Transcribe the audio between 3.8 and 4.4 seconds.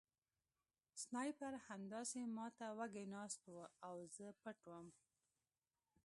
او زه